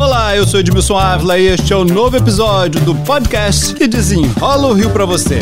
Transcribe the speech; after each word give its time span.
Olá, 0.00 0.34
eu 0.34 0.46
sou 0.46 0.60
Edmilson 0.60 0.96
Ávila 0.96 1.38
e 1.38 1.46
este 1.46 1.74
é 1.74 1.76
o 1.76 1.84
novo 1.84 2.16
episódio 2.16 2.80
do 2.80 2.94
podcast 2.94 3.74
que 3.74 3.86
desenrola 3.86 4.68
o 4.68 4.72
Rio 4.72 4.88
para 4.90 5.04
você. 5.04 5.40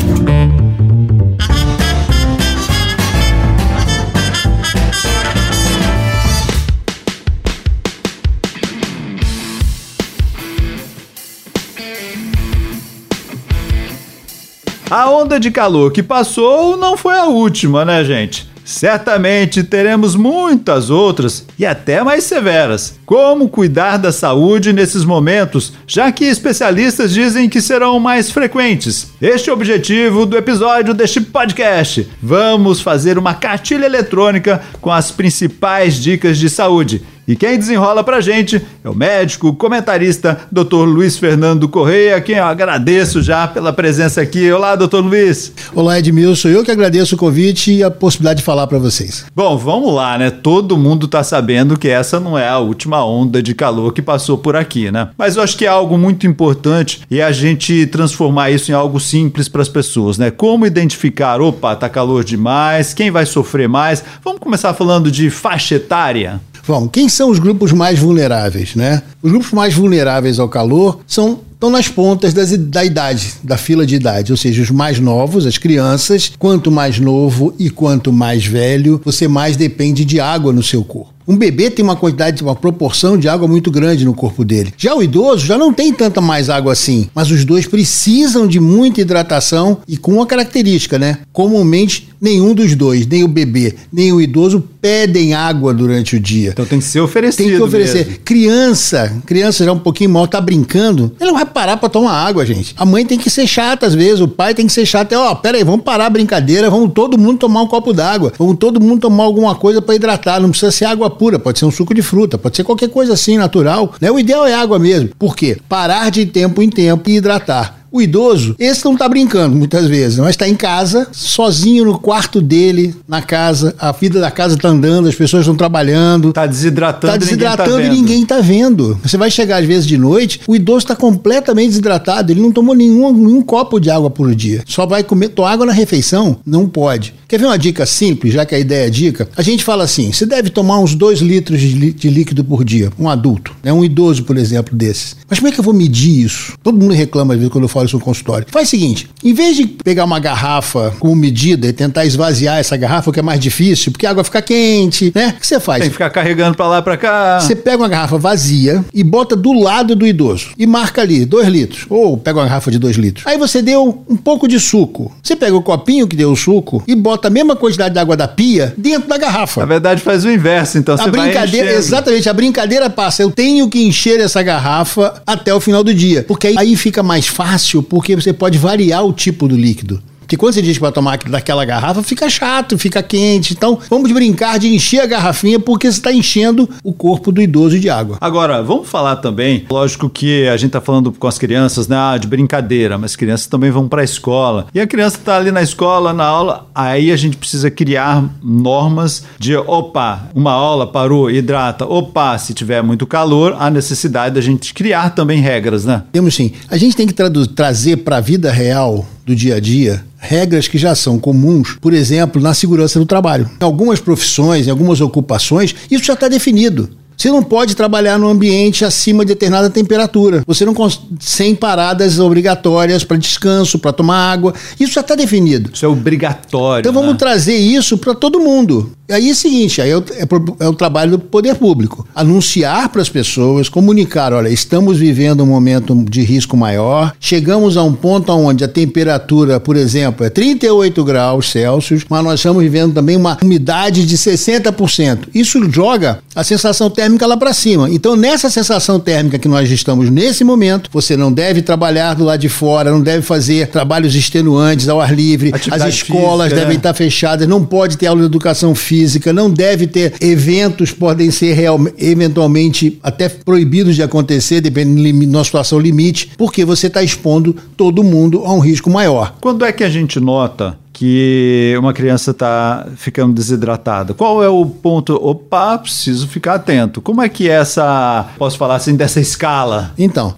A 14.90 15.08
onda 15.08 15.38
de 15.38 15.52
calor 15.52 15.92
que 15.92 16.02
passou 16.02 16.76
não 16.76 16.96
foi 16.96 17.16
a 17.16 17.26
última, 17.26 17.84
né, 17.84 18.02
gente? 18.02 18.49
Certamente 18.70 19.64
teremos 19.64 20.14
muitas 20.14 20.90
outras 20.90 21.44
e 21.58 21.66
até 21.66 22.04
mais 22.04 22.22
severas. 22.22 23.00
Como 23.04 23.48
cuidar 23.48 23.96
da 23.96 24.12
saúde 24.12 24.72
nesses 24.72 25.04
momentos, 25.04 25.72
já 25.88 26.12
que 26.12 26.24
especialistas 26.24 27.12
dizem 27.12 27.48
que 27.48 27.60
serão 27.60 27.98
mais 27.98 28.30
frequentes? 28.30 29.08
Este 29.20 29.50
é 29.50 29.52
o 29.52 29.56
objetivo 29.56 30.24
do 30.24 30.36
episódio 30.36 30.94
deste 30.94 31.20
podcast. 31.20 32.08
Vamos 32.22 32.80
fazer 32.80 33.18
uma 33.18 33.34
cartilha 33.34 33.86
eletrônica 33.86 34.62
com 34.80 34.92
as 34.92 35.10
principais 35.10 35.96
dicas 35.96 36.38
de 36.38 36.48
saúde 36.48 37.02
e 37.30 37.36
quem 37.36 37.56
desenrola 37.56 38.02
pra 38.02 38.20
gente 38.20 38.60
é 38.82 38.90
o 38.90 38.94
médico, 38.94 39.54
comentarista, 39.54 40.40
Dr. 40.50 40.82
Luiz 40.84 41.16
Fernando 41.16 41.68
Correia, 41.68 42.16
a 42.16 42.20
quem 42.20 42.34
eu 42.34 42.44
agradeço 42.44 43.22
já 43.22 43.46
pela 43.46 43.72
presença 43.72 44.20
aqui. 44.20 44.50
Olá, 44.50 44.74
Dr. 44.74 44.96
Luiz. 44.96 45.52
Olá, 45.72 45.96
Edmilson. 46.00 46.48
Eu 46.48 46.64
que 46.64 46.72
agradeço 46.72 47.14
o 47.14 47.18
convite 47.18 47.72
e 47.72 47.84
a 47.84 47.90
possibilidade 47.90 48.38
de 48.38 48.44
falar 48.44 48.66
para 48.66 48.80
vocês. 48.80 49.26
Bom, 49.32 49.56
vamos 49.56 49.94
lá, 49.94 50.18
né? 50.18 50.28
Todo 50.28 50.76
mundo 50.76 51.06
tá 51.06 51.22
sabendo 51.22 51.78
que 51.78 51.86
essa 51.86 52.18
não 52.18 52.36
é 52.36 52.48
a 52.48 52.58
última 52.58 53.04
onda 53.04 53.40
de 53.40 53.54
calor 53.54 53.92
que 53.92 54.02
passou 54.02 54.36
por 54.36 54.56
aqui, 54.56 54.90
né? 54.90 55.10
Mas 55.16 55.36
eu 55.36 55.44
acho 55.44 55.56
que 55.56 55.64
é 55.64 55.68
algo 55.68 55.96
muito 55.96 56.26
importante 56.26 57.02
e 57.08 57.22
a 57.22 57.30
gente 57.30 57.86
transformar 57.86 58.50
isso 58.50 58.72
em 58.72 58.74
algo 58.74 58.98
simples 58.98 59.48
para 59.48 59.62
as 59.62 59.68
pessoas, 59.68 60.18
né? 60.18 60.32
Como 60.32 60.66
identificar, 60.66 61.40
opa, 61.40 61.76
tá 61.76 61.88
calor 61.88 62.24
demais, 62.24 62.92
quem 62.92 63.08
vai 63.08 63.24
sofrer 63.24 63.68
mais? 63.68 64.02
Vamos 64.24 64.40
começar 64.40 64.74
falando 64.74 65.12
de 65.12 65.30
faixa 65.30 65.76
etária. 65.76 66.40
Vamos, 66.66 66.90
quem 66.92 67.08
são 67.08 67.30
os 67.30 67.38
grupos 67.38 67.72
mais 67.72 67.98
vulneráveis, 67.98 68.74
né? 68.74 69.02
Os 69.22 69.30
grupos 69.30 69.52
mais 69.52 69.74
vulneráveis 69.74 70.38
ao 70.38 70.48
calor 70.48 71.00
são 71.06 71.40
estão 71.60 71.68
nas 71.68 71.88
pontas 71.88 72.32
das, 72.32 72.56
da 72.56 72.82
idade, 72.82 73.34
da 73.44 73.58
fila 73.58 73.84
de 73.84 73.94
idade, 73.94 74.32
ou 74.32 74.36
seja, 74.36 74.62
os 74.62 74.70
mais 74.70 74.98
novos, 74.98 75.44
as 75.44 75.58
crianças. 75.58 76.32
Quanto 76.38 76.70
mais 76.70 76.98
novo 76.98 77.54
e 77.58 77.68
quanto 77.68 78.10
mais 78.10 78.46
velho, 78.46 78.98
você 79.04 79.28
mais 79.28 79.58
depende 79.58 80.02
de 80.02 80.18
água 80.18 80.54
no 80.54 80.62
seu 80.62 80.82
corpo. 80.82 81.12
Um 81.28 81.36
bebê 81.36 81.70
tem 81.70 81.84
uma 81.84 81.94
quantidade, 81.94 82.42
uma 82.42 82.56
proporção 82.56 83.16
de 83.16 83.28
água 83.28 83.46
muito 83.46 83.70
grande 83.70 84.04
no 84.04 84.14
corpo 84.14 84.44
dele. 84.44 84.72
Já 84.76 84.94
o 84.96 85.02
idoso 85.02 85.46
já 85.46 85.56
não 85.56 85.72
tem 85.72 85.92
tanta 85.92 86.20
mais 86.20 86.48
água 86.50 86.72
assim, 86.72 87.08
mas 87.14 87.30
os 87.30 87.44
dois 87.44 87.66
precisam 87.66 88.48
de 88.48 88.58
muita 88.58 89.02
hidratação 89.02 89.78
e 89.86 89.96
com 89.96 90.14
uma 90.14 90.26
característica, 90.26 90.98
né? 90.98 91.18
Comumente 91.32 92.08
nenhum 92.20 92.54
dos 92.54 92.74
dois, 92.74 93.06
nem 93.06 93.24
o 93.24 93.28
bebê, 93.28 93.74
nem 93.92 94.12
o 94.12 94.20
idoso 94.20 94.62
pedem 94.80 95.34
água 95.34 95.72
durante 95.72 96.16
o 96.16 96.20
dia. 96.20 96.50
Então 96.50 96.64
tem 96.64 96.78
que 96.78 96.84
ser 96.84 97.00
oferecido. 97.00 97.48
Tem 97.48 97.56
que 97.56 97.62
oferecer. 97.62 98.06
Mesmo. 98.06 98.20
Criança, 98.24 99.22
criança 99.26 99.64
já 99.64 99.72
um 99.72 99.78
pouquinho 99.78 100.10
mal 100.10 100.26
tá 100.28 100.40
brincando, 100.40 101.12
ela 101.18 101.32
vai 101.32 101.46
parar 101.46 101.76
para 101.76 101.88
tomar 101.88 102.12
água, 102.12 102.44
gente. 102.44 102.74
A 102.76 102.84
mãe 102.84 103.06
tem 103.06 103.18
que 103.18 103.30
ser 103.30 103.46
chata 103.46 103.86
às 103.86 103.94
vezes, 103.94 104.20
o 104.20 104.28
pai 104.28 104.54
tem 104.54 104.66
que 104.66 104.72
ser 104.72 104.84
chato. 104.84 105.12
Ó, 105.14 105.32
oh, 105.32 105.36
pera 105.36 105.56
aí, 105.56 105.64
vamos 105.64 105.82
parar 105.82 106.06
a 106.06 106.10
brincadeira, 106.10 106.68
vamos 106.68 106.92
todo 106.92 107.18
mundo 107.18 107.38
tomar 107.38 107.62
um 107.62 107.66
copo 107.66 107.92
d'água, 107.92 108.32
vamos 108.38 108.56
todo 108.58 108.80
mundo 108.80 109.00
tomar 109.00 109.24
alguma 109.24 109.54
coisa 109.54 109.80
para 109.80 109.94
hidratar, 109.94 110.40
não 110.40 110.50
precisa 110.50 110.70
ser 110.70 110.84
água 110.84 111.08
pura, 111.08 111.38
pode 111.38 111.58
ser 111.58 111.64
um 111.64 111.70
suco 111.70 111.94
de 111.94 112.02
fruta, 112.02 112.36
pode 112.36 112.56
ser 112.56 112.64
qualquer 112.64 112.88
coisa 112.88 113.14
assim, 113.14 113.38
natural. 113.38 113.94
Né? 114.00 114.10
O 114.10 114.18
ideal 114.18 114.46
é 114.46 114.54
água 114.54 114.78
mesmo. 114.78 115.10
Por 115.18 115.34
quê? 115.34 115.56
Parar 115.68 116.10
de 116.10 116.26
tempo 116.26 116.62
em 116.62 116.68
tempo 116.68 117.08
e 117.08 117.16
hidratar. 117.16 117.79
O 117.92 118.00
idoso, 118.00 118.54
esse 118.58 118.84
não 118.84 118.96
tá 118.96 119.08
brincando 119.08 119.56
muitas 119.56 119.86
vezes, 119.86 120.18
mas 120.18 120.30
está 120.30 120.48
em 120.48 120.54
casa, 120.54 121.08
sozinho 121.12 121.84
no 121.84 121.98
quarto 121.98 122.40
dele, 122.40 122.94
na 123.08 123.20
casa, 123.20 123.74
a 123.78 123.90
vida 123.90 124.20
da 124.20 124.30
casa 124.30 124.56
tá 124.56 124.68
andando, 124.68 125.08
as 125.08 125.14
pessoas 125.14 125.42
estão 125.42 125.56
trabalhando. 125.56 126.32
Tá 126.32 126.46
desidratando, 126.46 127.12
tá 127.12 127.16
desidratando 127.16 127.78
ninguém 127.78 127.88
tá 127.88 127.94
e 127.94 128.00
ninguém 128.00 128.26
tá 128.26 128.40
vendo. 128.40 128.98
Você 129.02 129.16
vai 129.16 129.30
chegar 129.30 129.60
às 129.60 129.66
vezes 129.66 129.86
de 129.86 129.96
noite, 129.96 130.40
o 130.46 130.54
idoso 130.54 130.78
está 130.78 130.94
completamente 130.94 131.70
desidratado, 131.70 132.32
ele 132.32 132.40
não 132.40 132.52
tomou 132.52 132.74
nenhum, 132.74 133.12
nenhum 133.12 133.42
copo 133.42 133.80
de 133.80 133.90
água 133.90 134.08
por 134.08 134.34
dia. 134.34 134.62
Só 134.66 134.86
vai 134.86 135.02
comer, 135.02 135.30
tomar 135.30 135.50
água 135.50 135.66
na 135.66 135.72
refeição? 135.72 136.38
Não 136.46 136.68
pode. 136.68 137.14
Quer 137.26 137.38
ver 137.38 137.46
uma 137.46 137.58
dica 137.58 137.86
simples, 137.86 138.34
já 138.34 138.44
que 138.44 138.54
a 138.56 138.58
ideia 138.58 138.88
é 138.88 138.90
dica? 138.90 139.28
A 139.36 139.42
gente 139.42 139.62
fala 139.62 139.84
assim: 139.84 140.12
você 140.12 140.26
deve 140.26 140.50
tomar 140.50 140.80
uns 140.80 140.96
2 140.96 141.20
litros 141.20 141.60
de, 141.60 141.92
de 141.92 142.10
líquido 142.10 142.44
por 142.44 142.64
dia, 142.64 142.90
um 142.98 143.08
adulto, 143.08 143.54
né? 143.62 143.72
um 143.72 143.84
idoso, 143.84 144.24
por 144.24 144.36
exemplo, 144.36 144.76
desses. 144.76 145.16
Mas 145.28 145.38
como 145.38 145.48
é 145.48 145.52
que 145.52 145.60
eu 145.60 145.64
vou 145.64 145.72
medir 145.72 146.24
isso? 146.24 146.54
Todo 146.60 146.76
mundo 146.76 146.92
reclama 146.92 147.34
às 147.34 147.38
vezes 147.38 147.52
quando 147.52 147.64
eu 147.64 147.68
falo 147.68 147.79
seu 147.88 148.00
consultório. 148.00 148.46
Faz 148.50 148.68
o 148.68 148.70
seguinte: 148.70 149.08
em 149.22 149.32
vez 149.32 149.56
de 149.56 149.66
pegar 149.66 150.04
uma 150.04 150.18
garrafa 150.18 150.94
como 150.98 151.14
medida 151.14 151.66
e 151.66 151.72
tentar 151.72 152.04
esvaziar 152.04 152.58
essa 152.58 152.76
garrafa, 152.76 153.10
o 153.10 153.12
que 153.12 153.20
é 153.20 153.22
mais 153.22 153.40
difícil, 153.40 153.92
porque 153.92 154.06
a 154.06 154.10
água 154.10 154.24
fica 154.24 154.42
quente, 154.42 155.12
né? 155.14 155.34
O 155.36 155.40
que 155.40 155.46
você 155.46 155.60
faz? 155.60 155.80
Tem 155.80 155.88
que 155.88 155.94
ficar 155.94 156.10
carregando 156.10 156.56
para 156.56 156.66
lá 156.66 156.82
para 156.82 156.96
cá. 156.96 157.40
Você 157.40 157.54
pega 157.54 157.78
uma 157.78 157.88
garrafa 157.88 158.18
vazia 158.18 158.84
e 158.92 159.02
bota 159.02 159.36
do 159.36 159.52
lado 159.52 159.94
do 159.94 160.06
idoso 160.06 160.50
e 160.58 160.66
marca 160.66 161.02
ali 161.02 161.24
2 161.24 161.48
litros. 161.48 161.86
Ou 161.88 162.16
pega 162.16 162.38
uma 162.38 162.46
garrafa 162.46 162.70
de 162.70 162.78
2 162.78 162.96
litros. 162.96 163.26
Aí 163.26 163.38
você 163.38 163.62
deu 163.62 164.04
um 164.08 164.16
pouco 164.16 164.46
de 164.46 164.58
suco. 164.58 165.12
Você 165.22 165.36
pega 165.36 165.56
o 165.56 165.62
copinho 165.62 166.06
que 166.06 166.16
deu 166.16 166.32
o 166.32 166.36
suco 166.36 166.82
e 166.86 166.94
bota 166.94 167.28
a 167.28 167.30
mesma 167.30 167.54
quantidade 167.56 167.94
de 167.94 168.00
água 168.00 168.16
da 168.16 168.28
pia 168.28 168.74
dentro 168.76 169.08
da 169.08 169.16
garrafa. 169.16 169.60
Na 169.60 169.66
verdade, 169.66 170.00
faz 170.00 170.24
o 170.24 170.30
inverso, 170.30 170.78
então 170.78 170.96
a 170.98 171.06
brincadeira, 171.06 171.72
Exatamente, 171.72 172.28
a 172.28 172.32
brincadeira 172.32 172.90
passa. 172.90 173.22
Eu 173.22 173.30
tenho 173.30 173.68
que 173.68 173.82
encher 173.82 174.20
essa 174.20 174.42
garrafa 174.42 175.22
até 175.26 175.54
o 175.54 175.60
final 175.60 175.84
do 175.84 175.94
dia. 175.94 176.24
Porque 176.26 176.48
aí, 176.48 176.54
aí 176.58 176.76
fica 176.76 177.02
mais 177.02 177.26
fácil 177.26 177.69
fácil 177.70 177.82
porque 177.82 178.16
você 178.16 178.32
pode 178.32 178.58
variar 178.58 179.04
o 179.04 179.12
tipo 179.12 179.46
do 179.46 179.56
líquido. 179.56 180.02
Porque 180.30 180.36
quando 180.36 180.54
você 180.54 180.62
diz 180.62 180.76
que 180.76 180.80
vai 180.80 180.92
tomar 180.92 181.18
daquela 181.18 181.64
garrafa, 181.64 182.04
fica 182.04 182.30
chato, 182.30 182.78
fica 182.78 183.02
quente. 183.02 183.52
Então, 183.52 183.80
vamos 183.90 184.12
brincar 184.12 184.60
de 184.60 184.72
encher 184.72 185.00
a 185.00 185.06
garrafinha 185.06 185.58
porque 185.58 185.90
você 185.90 185.98
está 185.98 186.12
enchendo 186.12 186.70
o 186.84 186.92
corpo 186.92 187.32
do 187.32 187.42
idoso 187.42 187.80
de 187.80 187.90
água. 187.90 188.16
Agora, 188.20 188.62
vamos 188.62 188.88
falar 188.88 189.16
também, 189.16 189.66
lógico 189.68 190.08
que 190.08 190.46
a 190.46 190.56
gente 190.56 190.68
está 190.68 190.80
falando 190.80 191.10
com 191.10 191.26
as 191.26 191.36
crianças, 191.36 191.88
né, 191.88 191.96
ah, 191.96 192.16
de 192.16 192.28
brincadeira, 192.28 192.96
mas 192.96 193.16
crianças 193.16 193.48
também 193.48 193.72
vão 193.72 193.88
para 193.88 194.02
a 194.02 194.04
escola. 194.04 194.68
E 194.72 194.80
a 194.80 194.86
criança 194.86 195.16
está 195.16 195.36
ali 195.36 195.50
na 195.50 195.62
escola, 195.62 196.12
na 196.12 196.26
aula, 196.26 196.68
aí 196.72 197.10
a 197.10 197.16
gente 197.16 197.36
precisa 197.36 197.68
criar 197.68 198.24
normas 198.40 199.24
de, 199.36 199.56
opa, 199.56 200.28
uma 200.32 200.52
aula 200.52 200.86
parou, 200.86 201.28
hidrata. 201.28 201.84
Opa, 201.84 202.38
se 202.38 202.54
tiver 202.54 202.84
muito 202.84 203.04
calor, 203.04 203.56
há 203.58 203.68
necessidade 203.68 204.36
da 204.36 204.40
gente 204.40 204.72
criar 204.74 205.10
também 205.10 205.40
regras, 205.40 205.84
né? 205.84 206.04
Temos 206.12 206.36
sim. 206.36 206.52
A 206.68 206.76
gente 206.76 206.94
tem 206.94 207.08
que 207.08 207.14
trazer 207.56 207.96
para 207.96 208.18
a 208.18 208.20
vida 208.20 208.52
real 208.52 209.04
do 209.30 209.36
dia 209.36 209.56
a 209.56 209.60
dia 209.60 210.04
regras 210.18 210.68
que 210.68 210.76
já 210.76 210.94
são 210.94 211.18
comuns, 211.18 211.78
por 211.80 211.94
exemplo, 211.94 212.42
na 212.42 212.52
segurança 212.52 212.98
do 212.98 213.06
trabalho. 213.06 213.48
Em 213.60 213.64
algumas 213.64 213.98
profissões, 213.98 214.66
em 214.66 214.70
algumas 214.70 215.00
ocupações, 215.00 215.74
isso 215.90 216.04
já 216.04 216.12
está 216.12 216.28
definido. 216.28 216.90
Você 217.20 217.28
não 217.28 217.42
pode 217.42 217.76
trabalhar 217.76 218.18
no 218.18 218.30
ambiente 218.30 218.82
acima 218.82 219.26
de 219.26 219.34
determinada 219.34 219.68
temperatura. 219.68 220.42
Você 220.46 220.64
não 220.64 220.74
sem 221.18 221.54
paradas 221.54 222.18
obrigatórias 222.18 223.04
para 223.04 223.18
descanso, 223.18 223.78
para 223.78 223.92
tomar 223.92 224.32
água. 224.32 224.54
Isso 224.80 224.94
já 224.94 225.02
está 225.02 225.14
definido. 225.14 225.70
Isso 225.70 225.84
é 225.84 225.88
obrigatório. 225.88 226.80
Então 226.80 226.94
vamos 226.94 227.12
né? 227.12 227.18
trazer 227.18 227.56
isso 227.56 227.98
para 227.98 228.14
todo 228.14 228.40
mundo. 228.40 228.92
Aí 229.10 229.28
é 229.28 229.32
o 229.32 229.34
seguinte, 229.34 229.82
aí 229.82 229.90
é 229.90 229.96
o, 229.96 230.04
é, 230.12 230.64
é 230.64 230.68
o 230.68 230.72
trabalho 230.72 231.12
do 231.12 231.18
poder 231.18 231.56
público. 231.56 232.06
Anunciar 232.14 232.88
para 232.88 233.02
as 233.02 233.08
pessoas, 233.08 233.68
comunicar, 233.68 234.32
olha, 234.32 234.48
estamos 234.48 234.98
vivendo 234.98 235.42
um 235.42 235.46
momento 235.46 235.94
de 236.08 236.22
risco 236.22 236.56
maior, 236.56 237.12
chegamos 237.18 237.76
a 237.76 237.82
um 237.82 237.92
ponto 237.92 238.32
onde 238.32 238.62
a 238.62 238.68
temperatura, 238.68 239.58
por 239.58 239.76
exemplo, 239.76 240.24
é 240.24 240.30
38 240.30 241.02
graus 241.02 241.50
Celsius, 241.50 242.04
mas 242.08 242.22
nós 242.22 242.38
estamos 242.38 242.62
vivendo 242.62 242.94
também 242.94 243.16
uma 243.16 243.36
umidade 243.42 244.06
de 244.06 244.16
60%. 244.16 245.28
Isso 245.34 245.68
joga 245.70 246.20
a 246.34 246.44
sensação 246.44 246.88
térmica 246.88 247.09
lá 247.26 247.36
para 247.36 247.52
cima. 247.52 247.88
Então, 247.90 248.16
nessa 248.16 248.50
sensação 248.50 249.00
térmica 249.00 249.38
que 249.38 249.48
nós 249.48 249.70
estamos 249.70 250.10
nesse 250.10 250.44
momento, 250.44 250.90
você 250.92 251.16
não 251.16 251.32
deve 251.32 251.62
trabalhar 251.62 252.14
do 252.14 252.24
lado 252.24 252.40
de 252.40 252.48
fora, 252.48 252.90
não 252.90 253.00
deve 253.00 253.22
fazer 253.22 253.68
trabalhos 253.68 254.14
extenuantes 254.14 254.88
ao 254.88 255.00
ar 255.00 255.14
livre, 255.14 255.50
Atividade 255.54 255.82
as 255.82 255.94
escolas 255.94 256.48
física, 256.48 256.60
devem 256.60 256.74
é. 256.74 256.76
estar 256.76 256.94
fechadas, 256.94 257.48
não 257.48 257.64
pode 257.64 257.96
ter 257.96 258.06
aula 258.06 258.20
de 258.20 258.26
educação 258.26 258.74
física 258.74 259.30
não 259.32 259.50
deve 259.50 259.86
ter 259.86 260.14
eventos, 260.20 260.92
podem 260.92 261.30
ser 261.30 261.54
real, 261.54 261.78
eventualmente 261.98 262.98
até 263.02 263.28
proibidos 263.28 263.94
de 263.94 264.02
acontecer, 264.02 264.60
dependendo 264.60 265.02
de 265.02 265.26
uma 265.26 265.44
situação 265.44 265.78
limite, 265.78 266.30
porque 266.36 266.64
você 266.64 266.86
está 266.86 267.02
expondo 267.02 267.54
todo 267.76 268.02
mundo 268.02 268.42
a 268.44 268.52
um 268.52 268.58
risco 268.58 268.90
maior. 268.90 269.36
Quando 269.40 269.64
é 269.64 269.72
que 269.72 269.84
a 269.84 269.90
gente 269.90 270.20
nota 270.20 270.78
que 271.00 271.74
uma 271.78 271.94
criança 271.94 272.32
está 272.32 272.86
ficando 272.94 273.32
desidratada? 273.32 274.12
Qual 274.12 274.44
é 274.44 274.50
o 274.50 274.66
ponto? 274.66 275.14
Opa, 275.14 275.78
preciso 275.78 276.28
ficar 276.28 276.56
atento. 276.56 277.00
Como 277.00 277.22
é 277.22 277.28
que 277.30 277.48
é 277.48 277.54
essa, 277.54 278.28
posso 278.36 278.58
falar 278.58 278.74
assim, 278.74 278.94
dessa 278.94 279.18
escala? 279.18 279.94
Então, 279.96 280.34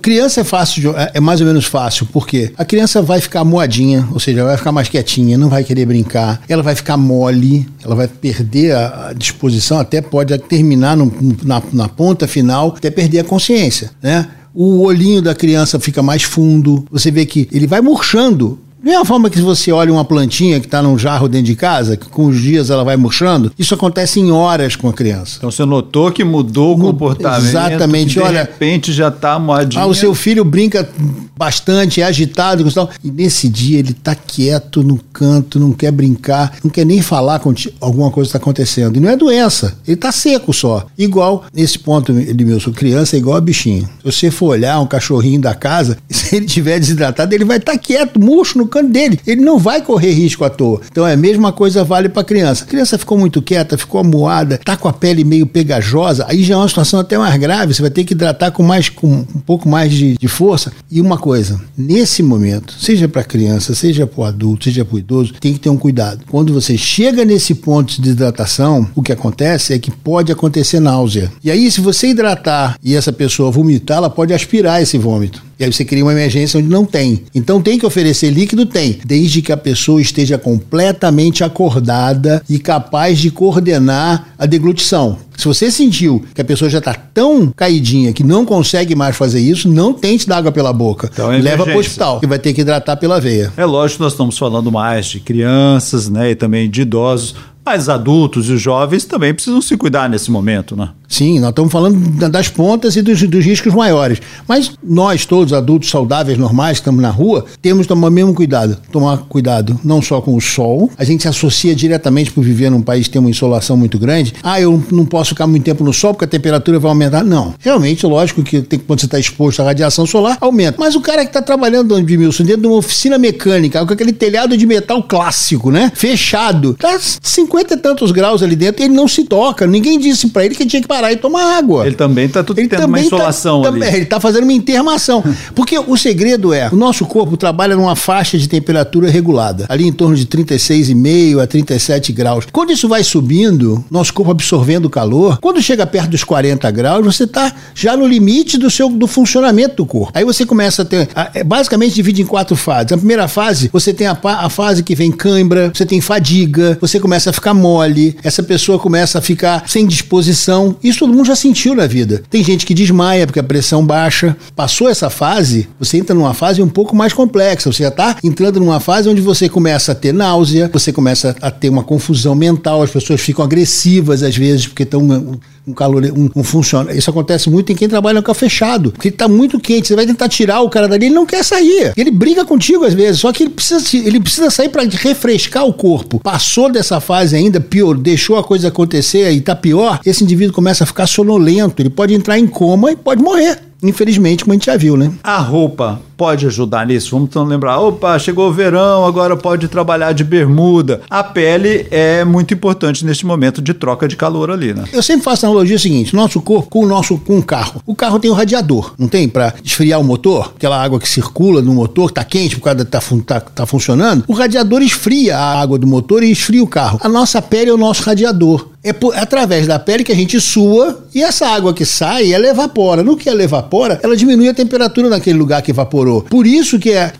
criança 0.00 0.42
é 0.42 0.44
fácil, 0.44 0.96
é, 0.96 1.10
é 1.14 1.20
mais 1.20 1.40
ou 1.40 1.46
menos 1.48 1.64
fácil, 1.64 2.06
porque 2.12 2.52
a 2.56 2.64
criança 2.64 3.02
vai 3.02 3.20
ficar 3.20 3.42
moadinha, 3.42 4.08
ou 4.12 4.20
seja, 4.20 4.44
vai 4.44 4.56
ficar 4.56 4.70
mais 4.70 4.88
quietinha, 4.88 5.36
não 5.36 5.48
vai 5.48 5.64
querer 5.64 5.84
brincar, 5.84 6.40
ela 6.48 6.62
vai 6.62 6.76
ficar 6.76 6.96
mole, 6.96 7.68
ela 7.84 7.96
vai 7.96 8.06
perder 8.06 8.76
a, 8.76 9.12
disposição, 9.12 9.80
até 9.80 10.00
pode 10.00 10.38
terminar 10.38 10.96
no, 10.96 11.12
na, 11.42 11.60
na 11.72 11.88
ponta 11.88 12.28
final, 12.28 12.74
até 12.76 12.92
perder 12.92 13.18
a 13.18 13.24
consciência, 13.24 13.90
né? 14.00 14.28
o 14.54 14.80
olhinho 14.80 15.20
da 15.20 15.34
criança 15.34 15.78
fica 15.78 16.02
mais 16.02 16.22
fundo, 16.22 16.86
você 16.90 17.10
vê 17.10 17.26
que 17.26 17.46
ele 17.52 17.66
vai 17.66 17.82
murchando 17.82 18.58
mesma 18.86 19.04
forma 19.04 19.28
que 19.28 19.40
você 19.40 19.72
olha 19.72 19.92
uma 19.92 20.04
plantinha 20.04 20.60
que 20.60 20.66
está 20.66 20.80
num 20.80 20.96
jarro 20.96 21.28
dentro 21.28 21.46
de 21.46 21.56
casa, 21.56 21.96
que 21.96 22.08
com 22.08 22.26
os 22.26 22.40
dias 22.40 22.70
ela 22.70 22.84
vai 22.84 22.96
murchando, 22.96 23.52
isso 23.58 23.74
acontece 23.74 24.20
em 24.20 24.30
horas 24.30 24.76
com 24.76 24.88
a 24.88 24.92
criança. 24.92 25.36
Então 25.38 25.50
você 25.50 25.64
notou 25.64 26.12
que 26.12 26.22
mudou 26.22 26.76
o 26.76 26.78
comportamento. 26.78 27.46
Exatamente. 27.46 28.10
de 28.10 28.20
olha, 28.20 28.40
repente 28.42 28.92
já 28.92 29.08
está 29.08 29.38
moadinho. 29.38 29.82
Ah, 29.82 29.86
o 29.86 29.94
seu 29.94 30.14
filho 30.14 30.44
brinca 30.44 30.88
bastante, 31.36 32.00
é 32.00 32.04
agitado 32.04 32.64
e 33.02 33.10
nesse 33.10 33.48
dia 33.48 33.78
ele 33.78 33.90
está 33.90 34.14
quieto 34.14 34.82
no 34.82 34.98
canto, 35.12 35.58
não 35.58 35.72
quer 35.72 35.90
brincar, 35.90 36.56
não 36.62 36.70
quer 36.70 36.86
nem 36.86 37.02
falar 37.02 37.40
com 37.40 37.52
alguma 37.80 38.10
coisa 38.10 38.28
está 38.28 38.38
acontecendo. 38.38 38.96
E 38.96 39.00
não 39.00 39.10
é 39.10 39.16
doença, 39.16 39.76
ele 39.86 39.94
está 39.94 40.12
seco 40.12 40.52
só. 40.52 40.86
Igual, 40.96 41.44
nesse 41.52 41.78
ponto, 41.78 42.12
Edmilson, 42.12 42.72
criança 42.72 43.16
é 43.16 43.18
igual 43.18 43.36
a 43.36 43.40
bichinho. 43.40 43.88
Se 43.98 44.12
você 44.12 44.30
for 44.30 44.50
olhar 44.50 44.80
um 44.80 44.86
cachorrinho 44.86 45.40
da 45.40 45.54
casa, 45.54 45.98
se 46.08 46.36
ele 46.36 46.46
estiver 46.46 46.78
desidratado, 46.78 47.34
ele 47.34 47.44
vai 47.44 47.58
estar 47.58 47.72
tá 47.72 47.78
quieto, 47.78 48.20
murcho 48.20 48.58
no 48.58 48.66
canto 48.66 48.75
canto 48.76 48.92
dele. 48.92 49.18
Ele 49.26 49.40
não 49.40 49.58
vai 49.58 49.82
correr 49.82 50.12
risco 50.12 50.44
à 50.44 50.50
toa. 50.50 50.80
Então 50.90 51.06
é 51.06 51.14
a 51.14 51.16
mesma 51.16 51.52
coisa 51.52 51.84
vale 51.84 52.08
para 52.08 52.24
criança. 52.24 52.64
A 52.64 52.66
criança 52.66 52.98
ficou 52.98 53.18
muito 53.18 53.40
quieta, 53.40 53.78
ficou 53.78 54.00
amuada, 54.00 54.58
tá 54.62 54.76
com 54.76 54.88
a 54.88 54.92
pele 54.92 55.24
meio 55.24 55.46
pegajosa, 55.46 56.26
aí 56.28 56.42
já 56.42 56.54
é 56.54 56.56
uma 56.56 56.68
situação 56.68 57.00
até 57.00 57.16
mais 57.16 57.36
grave. 57.36 57.74
Você 57.74 57.82
vai 57.82 57.90
ter 57.90 58.04
que 58.04 58.12
hidratar 58.12 58.50
com 58.50 58.62
mais 58.62 58.88
com 58.88 59.08
um 59.08 59.40
pouco 59.44 59.68
mais 59.68 59.92
de, 59.92 60.16
de 60.16 60.28
força. 60.28 60.72
E 60.90 61.00
uma 61.00 61.18
coisa, 61.18 61.60
nesse 61.76 62.22
momento, 62.22 62.74
seja 62.78 63.08
para 63.08 63.24
criança, 63.24 63.74
seja 63.74 64.06
para 64.06 64.20
o 64.20 64.24
adulto, 64.24 64.64
seja 64.64 64.84
para 64.84 64.96
o 64.96 64.98
idoso, 64.98 65.34
tem 65.40 65.52
que 65.52 65.60
ter 65.60 65.70
um 65.70 65.76
cuidado. 65.76 66.24
Quando 66.30 66.52
você 66.52 66.76
chega 66.76 67.24
nesse 67.24 67.54
ponto 67.54 67.94
de 67.94 68.02
desidratação, 68.02 68.88
o 68.94 69.02
que 69.02 69.12
acontece 69.12 69.72
é 69.72 69.78
que 69.78 69.90
pode 69.90 70.32
acontecer 70.32 70.80
náusea. 70.80 71.30
E 71.42 71.50
aí, 71.50 71.70
se 71.70 71.80
você 71.80 72.08
hidratar 72.08 72.76
e 72.82 72.94
essa 72.94 73.12
pessoa 73.12 73.50
vomitar, 73.50 73.98
ela 73.98 74.10
pode 74.10 74.32
aspirar 74.32 74.82
esse 74.82 74.98
vômito. 74.98 75.45
E 75.58 75.64
aí 75.64 75.72
você 75.72 75.84
cria 75.84 76.04
uma 76.04 76.12
emergência 76.12 76.58
onde 76.58 76.68
não 76.68 76.84
tem. 76.84 77.22
Então 77.34 77.62
tem 77.62 77.78
que 77.78 77.86
oferecer 77.86 78.30
líquido? 78.30 78.66
Tem. 78.66 78.98
Desde 79.04 79.40
que 79.40 79.52
a 79.52 79.56
pessoa 79.56 80.00
esteja 80.00 80.36
completamente 80.36 81.42
acordada 81.42 82.42
e 82.48 82.58
capaz 82.58 83.18
de 83.18 83.30
coordenar 83.30 84.34
a 84.38 84.44
deglutição. 84.44 85.18
Se 85.36 85.46
você 85.46 85.70
sentiu 85.70 86.24
que 86.34 86.40
a 86.40 86.44
pessoa 86.44 86.70
já 86.70 86.78
está 86.78 86.94
tão 86.94 87.52
caidinha 87.54 88.12
que 88.12 88.24
não 88.24 88.44
consegue 88.44 88.94
mais 88.94 89.16
fazer 89.16 89.40
isso, 89.40 89.68
não 89.68 89.92
tente 89.92 90.26
dar 90.26 90.38
água 90.38 90.52
pela 90.52 90.72
boca. 90.72 91.10
Então, 91.12 91.32
é 91.32 91.38
Leva 91.38 91.64
para 91.64 91.76
o 91.76 91.78
hospital, 91.78 92.20
que 92.20 92.26
vai 92.26 92.38
ter 92.38 92.52
que 92.52 92.62
hidratar 92.62 92.96
pela 92.96 93.20
veia. 93.20 93.52
É 93.56 93.64
lógico 93.64 93.98
que 93.98 94.02
nós 94.04 94.12
estamos 94.12 94.38
falando 94.38 94.72
mais 94.72 95.06
de 95.06 95.20
crianças, 95.20 96.08
né, 96.08 96.30
e 96.30 96.34
também 96.34 96.70
de 96.70 96.82
idosos, 96.82 97.34
mas 97.66 97.88
adultos 97.88 98.48
e 98.48 98.56
jovens 98.56 99.04
também 99.04 99.34
precisam 99.34 99.60
se 99.60 99.76
cuidar 99.76 100.08
nesse 100.08 100.30
momento, 100.30 100.76
né? 100.76 100.90
Sim, 101.08 101.40
nós 101.40 101.50
estamos 101.50 101.72
falando 101.72 102.28
das 102.28 102.48
pontas 102.48 102.96
e 102.96 103.02
dos, 103.02 103.20
dos, 103.22 103.44
riscos 103.44 103.72
maiores. 103.74 104.20
Mas 104.46 104.72
nós, 104.82 105.24
todos 105.24 105.52
adultos 105.52 105.88
saudáveis, 105.88 106.36
normais, 106.38 106.78
que 106.78 106.82
estamos 106.82 107.00
na 107.00 107.10
rua, 107.10 107.44
temos 107.62 107.82
que 107.82 107.88
tomar 107.88 108.08
o 108.08 108.10
mesmo 108.10 108.34
cuidado. 108.34 108.76
Tomar 108.90 109.18
cuidado 109.28 109.78
não 109.84 110.02
só 110.02 110.20
com 110.20 110.36
o 110.36 110.40
sol, 110.40 110.90
a 110.96 111.04
gente 111.04 111.22
se 111.22 111.28
associa 111.28 111.74
diretamente 111.74 112.30
por 112.30 112.42
viver 112.42 112.70
num 112.70 112.82
país 112.82 113.06
que 113.06 113.12
tem 113.12 113.20
uma 113.20 113.30
insolação 113.30 113.76
muito 113.76 113.98
grande. 113.98 114.34
Ah, 114.42 114.60
eu 114.60 114.82
não 114.90 115.04
posso 115.04 115.30
ficar 115.30 115.46
muito 115.46 115.64
tempo 115.64 115.84
no 115.84 115.92
sol 115.92 116.12
porque 116.12 116.24
a 116.24 116.28
temperatura 116.28 116.78
vai 116.78 116.90
aumentar. 116.90 117.24
Não. 117.24 117.54
Realmente, 117.60 118.04
lógico 118.06 118.42
que 118.42 118.62
tem, 118.62 118.78
quando 118.78 119.00
você 119.00 119.06
está 119.06 119.18
exposto 119.18 119.62
à 119.62 119.64
radiação 119.64 120.06
solar, 120.06 120.38
aumenta. 120.40 120.76
Mas 120.78 120.94
o 120.94 121.00
cara 121.00 121.22
que 121.22 121.30
está 121.30 121.42
trabalhando, 121.42 121.96
Edmilson, 121.96 122.44
dentro 122.44 122.62
de 122.62 122.68
uma 122.68 122.76
oficina 122.76 123.16
mecânica, 123.16 123.84
com 123.86 123.92
aquele 123.92 124.12
telhado 124.12 124.56
de 124.56 124.66
metal 124.66 125.02
clássico, 125.02 125.70
né? 125.70 125.92
Fechado, 125.94 126.74
tá 126.74 126.98
50 126.98 127.55
e 127.58 127.76
tantos 127.76 128.10
graus 128.10 128.42
ali 128.42 128.56
dentro 128.56 128.82
e 128.82 128.86
ele 128.86 128.94
não 128.94 129.08
se 129.08 129.24
toca. 129.24 129.66
Ninguém 129.66 129.98
disse 129.98 130.28
para 130.28 130.44
ele 130.44 130.54
que 130.54 130.66
tinha 130.66 130.80
que 130.80 130.88
parar 130.88 131.12
e 131.12 131.16
tomar 131.16 131.56
água. 131.56 131.86
Ele 131.86 131.96
também 131.96 132.26
está 132.26 132.42
tudo 132.42 132.58
ele 132.58 132.68
tendo 132.68 132.86
uma 132.86 132.98
tá 132.98 133.04
insolação 133.04 133.62
tá, 133.62 133.68
ali. 133.68 133.82
Ele 133.82 134.02
está 134.02 134.20
fazendo 134.20 134.44
uma 134.44 134.52
intermação. 134.52 135.22
Porque 135.54 135.78
o 135.78 135.96
segredo 135.96 136.52
é, 136.52 136.68
o 136.72 136.76
nosso 136.76 137.04
corpo 137.06 137.36
trabalha 137.36 137.76
numa 137.76 137.96
faixa 137.96 138.38
de 138.38 138.48
temperatura 138.48 139.10
regulada, 139.10 139.66
ali 139.68 139.86
em 139.86 139.92
torno 139.92 140.16
de 140.16 140.26
36,5 140.26 141.42
a 141.42 141.46
37 141.46 142.12
graus. 142.12 142.46
Quando 142.52 142.72
isso 142.72 142.88
vai 142.88 143.02
subindo, 143.02 143.84
nosso 143.90 144.12
corpo 144.12 144.30
absorvendo 144.30 144.88
calor, 144.88 145.38
quando 145.40 145.60
chega 145.62 145.86
perto 145.86 146.10
dos 146.10 146.24
40 146.24 146.70
graus, 146.70 147.04
você 147.04 147.24
está 147.24 147.52
já 147.74 147.96
no 147.96 148.06
limite 148.06 148.58
do 148.58 148.70
seu 148.70 148.88
do 148.88 149.06
funcionamento 149.06 149.76
do 149.76 149.86
corpo. 149.86 150.12
Aí 150.14 150.24
você 150.24 150.44
começa 150.44 150.82
a 150.82 150.84
ter, 150.84 151.08
a, 151.14 151.30
é, 151.34 151.44
basicamente 151.44 151.94
divide 151.94 152.22
em 152.22 152.26
quatro 152.26 152.56
fases. 152.56 152.92
A 152.92 152.96
primeira 152.96 153.28
fase, 153.28 153.68
você 153.72 153.92
tem 153.92 154.06
a, 154.06 154.18
a 154.22 154.50
fase 154.50 154.82
que 154.82 154.94
vem 154.94 155.10
cãibra, 155.10 155.70
você 155.74 155.84
tem 155.84 156.00
fadiga, 156.00 156.78
você 156.80 156.98
começa 157.00 157.30
a 157.30 157.32
ficar 157.32 157.45
mole, 157.54 158.16
essa 158.22 158.42
pessoa 158.42 158.78
começa 158.78 159.18
a 159.18 159.22
ficar 159.22 159.64
sem 159.66 159.86
disposição. 159.86 160.76
Isso 160.82 161.00
todo 161.00 161.12
mundo 161.12 161.26
já 161.26 161.36
sentiu 161.36 161.74
na 161.74 161.86
vida. 161.86 162.22
Tem 162.30 162.42
gente 162.42 162.66
que 162.66 162.74
desmaia 162.74 163.26
porque 163.26 163.40
a 163.40 163.44
pressão 163.44 163.84
baixa. 163.84 164.36
Passou 164.54 164.88
essa 164.88 165.10
fase, 165.10 165.68
você 165.78 165.98
entra 165.98 166.14
numa 166.14 166.34
fase 166.34 166.62
um 166.62 166.68
pouco 166.68 166.94
mais 166.94 167.12
complexa. 167.12 167.72
Você 167.72 167.82
já 167.82 167.88
está 167.88 168.16
entrando 168.22 168.60
numa 168.60 168.80
fase 168.80 169.08
onde 169.08 169.20
você 169.20 169.48
começa 169.48 169.92
a 169.92 169.94
ter 169.94 170.12
náusea, 170.12 170.70
você 170.72 170.92
começa 170.92 171.34
a 171.40 171.50
ter 171.50 171.68
uma 171.68 171.82
confusão 171.82 172.34
mental, 172.34 172.82
as 172.82 172.90
pessoas 172.90 173.20
ficam 173.20 173.44
agressivas 173.44 174.22
às 174.22 174.36
vezes 174.36 174.66
porque 174.66 174.82
estão 174.82 175.38
um 175.66 175.72
calor, 175.72 176.04
um, 176.04 176.30
um 176.34 176.44
funciona. 176.44 176.92
Isso 176.92 177.10
acontece 177.10 177.50
muito 177.50 177.72
em 177.72 177.74
quem 177.74 177.88
trabalha 177.88 178.20
no 178.20 178.22
carro 178.22 178.38
fechado, 178.38 178.92
porque 178.92 179.10
tá 179.10 179.26
muito 179.26 179.58
quente. 179.58 179.88
Você 179.88 179.96
vai 179.96 180.06
tentar 180.06 180.28
tirar 180.28 180.60
o 180.60 180.70
cara 180.70 180.86
dali, 180.86 181.06
ele 181.06 181.14
não 181.14 181.26
quer 181.26 181.44
sair. 181.44 181.92
Ele 181.96 182.10
briga 182.10 182.44
contigo 182.44 182.84
às 182.84 182.94
vezes, 182.94 183.20
só 183.20 183.32
que 183.32 183.42
ele 183.42 183.50
precisa, 183.50 183.96
ele 183.96 184.20
precisa 184.20 184.50
sair 184.50 184.68
para 184.68 184.84
refrescar 184.84 185.64
o 185.66 185.72
corpo. 185.72 186.20
Passou 186.20 186.70
dessa 186.70 187.00
fase 187.00 187.34
ainda, 187.34 187.60
pior, 187.60 187.96
deixou 187.96 188.36
a 188.36 188.44
coisa 188.44 188.68
acontecer 188.68 189.30
e 189.32 189.40
tá 189.40 189.56
pior, 189.56 190.00
esse 190.06 190.22
indivíduo 190.22 190.54
começa 190.54 190.84
a 190.84 190.86
ficar 190.86 191.06
sonolento, 191.06 191.82
ele 191.82 191.90
pode 191.90 192.14
entrar 192.14 192.38
em 192.38 192.46
coma 192.46 192.92
e 192.92 192.96
pode 192.96 193.22
morrer. 193.22 193.65
Infelizmente, 193.82 194.44
como 194.44 194.52
a 194.52 194.56
gente 194.56 194.66
já 194.66 194.76
viu, 194.76 194.96
né? 194.96 195.12
A 195.22 195.38
roupa 195.38 196.00
pode 196.16 196.46
ajudar 196.46 196.86
nisso? 196.86 197.10
Vamos 197.10 197.28
então 197.28 197.44
lembrar, 197.44 197.78
opa, 197.78 198.18
chegou 198.18 198.48
o 198.48 198.52
verão, 198.52 199.04
agora 199.04 199.36
pode 199.36 199.68
trabalhar 199.68 200.12
de 200.12 200.24
bermuda. 200.24 201.02
A 201.10 201.22
pele 201.22 201.86
é 201.90 202.24
muito 202.24 202.54
importante 202.54 203.04
neste 203.04 203.26
momento 203.26 203.60
de 203.60 203.74
troca 203.74 204.08
de 204.08 204.16
calor 204.16 204.50
ali, 204.50 204.72
né? 204.72 204.84
Eu 204.92 205.02
sempre 205.02 205.24
faço 205.24 205.44
a 205.44 205.48
analogia 205.48 205.78
seguinte, 205.78 206.14
nosso 206.14 206.40
corpo 206.40 206.70
com 206.70 206.80
o 206.80 206.86
nosso 206.86 207.18
com 207.18 207.38
o 207.38 207.42
carro. 207.42 207.82
O 207.86 207.94
carro 207.94 208.18
tem 208.18 208.30
o 208.30 208.34
um 208.34 208.36
radiador, 208.36 208.94
não 208.98 209.08
tem? 209.08 209.28
Para 209.28 209.54
esfriar 209.62 210.00
o 210.00 210.04
motor, 210.04 210.52
aquela 210.56 210.82
água 210.82 210.98
que 210.98 211.08
circula 211.08 211.60
no 211.60 211.74
motor, 211.74 212.10
tá 212.10 212.24
quente 212.24 212.56
por 212.56 212.64
causa 212.64 212.84
de 212.84 212.90
tá, 212.90 213.00
tá, 213.26 213.40
tá 213.40 213.66
funcionando. 213.66 214.24
O 214.26 214.32
radiador 214.32 214.82
esfria 214.82 215.36
a 215.36 215.60
água 215.60 215.78
do 215.78 215.86
motor 215.86 216.22
e 216.22 216.30
esfria 216.30 216.62
o 216.62 216.66
carro. 216.66 216.98
A 217.02 217.08
nossa 217.08 217.42
pele 217.42 217.70
é 217.70 217.74
o 217.74 217.78
nosso 217.78 218.02
radiador. 218.02 218.68
É, 218.86 218.92
por, 218.92 219.16
através 219.16 219.66
da 219.66 219.80
pele 219.80 220.04
que 220.04 220.12
a 220.12 220.14
gente 220.14 220.40
sua 220.40 221.04
e 221.12 221.20
essa 221.20 221.48
água 221.48 221.74
que 221.74 221.84
sai, 221.84 222.32
ela 222.32 222.46
evapora. 222.46 223.02
No 223.02 223.16
que 223.16 223.28
ela 223.28 223.42
evapora, 223.42 223.98
ela 224.00 224.16
diminui 224.16 224.48
a 224.48 224.54
temperatura 224.54 225.08
naquele 225.08 225.36
lugar 225.36 225.60
que 225.60 225.72
evaporou. 225.72 226.22
Por 226.22 226.46
isso 226.46 226.78
que 226.78 226.92
é, 226.92 227.12